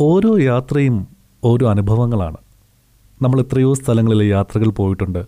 [0.00, 1.08] ഓരോ യാത്രയും
[1.44, 2.36] ഓരോ അനുഭവങ്ങളാണ്.
[3.22, 5.26] നമ്മൾ എത്രയോ സ്ഥലങ്ങളിൽ യാത്രകൾ പോയിട്ടുണ്ട്.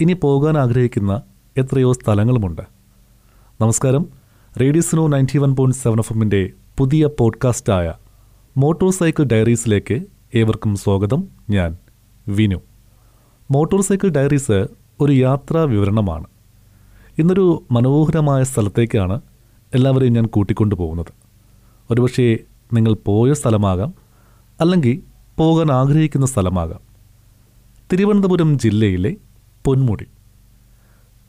[0.00, 1.22] ഇനി പോകാൻ ആഗ്രഹിക്കുന്ന
[1.56, 2.62] എത്രയോ സ്ഥലങ്ങളുമുണ്ട്.
[3.60, 4.06] നമസ്കാരം.
[4.60, 7.92] Radio Snow ninety one point seven F എമ്മിന്റെ പുതിയ പോഡ്കാസ്റ്റായ
[8.56, 10.02] മോട്ടോർ സൈക്കിൾ ഡയറീസിലേക്ക്
[10.34, 11.24] ഏവർക്കും സ്വാഗതം.
[11.50, 11.76] ഞാൻ
[12.28, 12.56] വിനു.
[13.50, 14.66] മോട്ടോർ സൈക്കിൾ ഡയറീസ്
[15.00, 16.26] ഒരു യാത്രാ വിവരണമാണ്.
[17.18, 19.20] ഇന്നൊരു മനോഹരമായ സ്ഥലത്തേക്കാണ്
[19.74, 21.12] എല്ലാവരെയും ഞാൻ കൂട്ടിക്കൊണ്ടു പോകുന്നത്
[21.90, 22.38] ഒരുപക്ഷേ
[22.72, 23.94] നിങ്ങൾ പോയ സ്ഥലമാകാം
[24.60, 25.02] അല്ലെങ്കിൽ
[25.38, 26.80] പോകാൻ ആഗ്രഹിക്കുന്ന സ്ഥലമാകാം.
[27.92, 29.16] തിരുവനന്തപുരം ജില്ലയിലെ
[29.64, 30.06] പൊന്മുടി.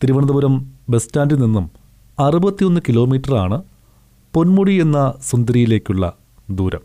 [0.04, 1.72] തിരുവനന്തപുരം ബസ് സ്റ്റാൻഡിൽ നിന്നും
[2.20, 3.64] അറുപത്തിയൊന്ന് കിലോമീറ്ററാണ്
[4.34, 6.14] പൊന്മുടി എന്ന സുന്ദരിയിലേക്കുള്ള
[6.52, 6.80] ദൂരം.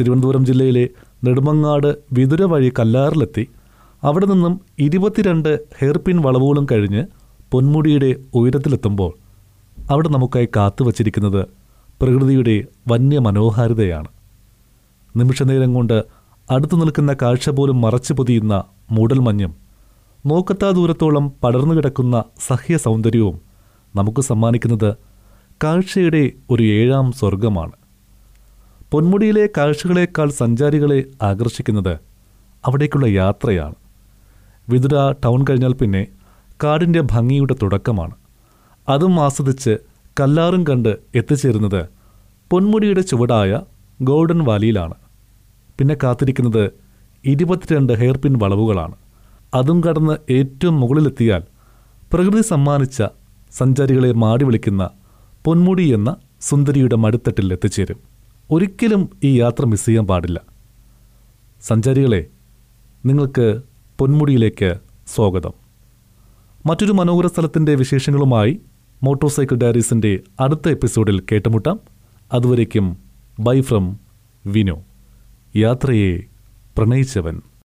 [0.00, 0.88] തിരുവനന്തപുരം ജില്ലയിലെ
[1.24, 3.48] നെടുമങ്ങാട് വിതുര വഴി കല്ലാറിലെത്തി
[4.02, 7.06] അവിടെ നിന്നും ഇരുപത്തിരണ്ട് ഹെയർപിൻ വളവുകളും കഴിഞ്ഞ്
[7.50, 9.12] പൊന്മുടിയുടെ ഉയരത്തിലെത്തുമ്പോൾ
[9.90, 11.61] അവിടെ നമുക്കായി കാത്തുവച്ചിരിക്കുന്നത്
[12.02, 14.08] പ്രകൃതിയുടെ വന്യ മനോഹാരിതയാണ്
[15.16, 16.04] നിമിഷനേരം കൊണ്ട്
[16.50, 19.56] അടുത്തു നിൽക്കുന്ന കാഴ്ച പോലും മറച്ചു പൊതിയുന്ന മൂടൽമഞ്ഞും
[20.26, 23.40] നോക്കത്താ ദൂരത്തോളം പടർന്നു കിടക്കുന്ന സഹ്യ സൗന്ദര്യവും
[23.96, 24.96] നമുക്ക് സമ്മാനിക്കുന്നത്
[25.64, 27.72] കാഴ്ചയുടെ ഒരു ഏഴാം സ്വർഗമാണ്
[28.92, 31.98] പൊന്മുടിയിലെ കാഴ്ചകളേക്കാൾ സഞ്ചാരികളെ ആകർഷിക്കുന്നത്
[32.66, 33.74] അവിടേക്കുള്ള യാത്രയാണ്.
[34.68, 36.06] വിതുര ടൗൺ കഴിഞ്ഞാൽ പിന്നെ
[36.64, 38.14] കാടിന്റെ ഭംഗിയുടെ തുടക്കമാണ്.
[38.88, 41.86] അതും ആസ്വദിച്ച് കല്ലാറും കണ്ട് എത്തിച്ചേരുന്നത്
[42.50, 43.60] പൊന്മുടിയുടെ ചുവടായ
[44.02, 44.94] ഗോൾഡൻ വാലിയിലാണ്.
[45.78, 46.70] പിന്നെ കാത്തിരിക്കുന്നത്
[47.24, 48.94] ഇരുപത്തിരണ്ട് ഹെയർപിൻ വളവുകളാണ്.
[49.54, 51.42] അതും കടന്ന് ഏറ്റവും മുകളിലെത്തിയാൽ
[52.12, 53.02] പ്രകൃതി സമ്മാനിച്ച
[53.52, 54.90] സഞ്ചാരികളെ മാടി വിളിക്കുന്ന
[55.44, 57.96] പൊന്മുടി എന്ന സുന്ദരിയുടെ മടിത്തട്ടിൽ എത്തിച്ചേരും.
[58.50, 60.40] ഒരിക്കലും ഈ യാത്ര മിസ് ചെയ്യാൻ പാടില്ല.
[61.62, 62.26] സഞ്ചാരികളെ
[63.06, 63.62] നിങ്ങൾക്ക്
[63.98, 64.78] പൊന്മുടിയിലേക്ക്
[65.14, 65.52] സ്വാഗതം.
[66.66, 68.60] മറ്റൊരു മനോഹര സ്ഥലത്തിന്റെ വിശേഷങ്ങളുമായി
[69.02, 71.80] മോട്ടോർ സൈക്കിൾ ഡയറീസിന്റെ അടുത്ത എപ്പിസോഡിൽ കേട്ടുമുട്ടാം.
[72.32, 72.96] അതുവരേക്കും
[73.40, 73.98] ബൈ ഫ്രം
[74.46, 74.84] വിനോ.
[75.56, 76.22] യാത്രയെ
[76.76, 77.42] പ്രണയിച്ചവൻ.